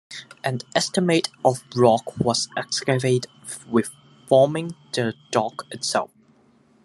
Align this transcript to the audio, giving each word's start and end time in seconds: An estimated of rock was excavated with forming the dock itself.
An 0.43 0.61
estimated 0.73 1.31
of 1.45 1.63
rock 1.75 2.17
was 2.17 2.47
excavated 2.57 3.27
with 3.69 3.91
forming 4.27 4.73
the 4.93 5.13
dock 5.31 5.67
itself. 5.69 6.09